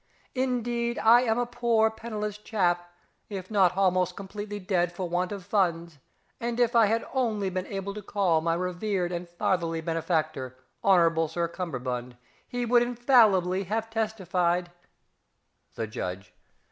Indeed, 0.33 0.97
I 0.97 1.21
am 1.21 1.37
a 1.37 1.45
poor 1.45 1.91
penniless 1.91 2.39
chap, 2.39 2.91
if 3.29 3.51
not 3.51 3.77
almost 3.77 4.15
completely 4.15 4.57
dead 4.57 4.91
for 4.91 5.07
want 5.07 5.31
of 5.31 5.45
funds, 5.45 5.99
and 6.39 6.59
if 6.59 6.75
I 6.75 6.87
had 6.87 7.05
only 7.13 7.51
been 7.51 7.67
able 7.67 7.93
to 7.93 8.01
call 8.01 8.41
my 8.41 8.55
revered 8.55 9.11
and 9.11 9.29
fatherly 9.29 9.79
benefactor, 9.79 10.57
Hon'ble 10.83 11.27
Sir 11.27 11.47
CUMMERBUND, 11.47 12.17
he 12.47 12.65
would 12.65 12.81
infallibly 12.81 13.65
have 13.65 13.91
testified 13.91 14.71
_The 15.77 15.87
Judge. 15.87 16.33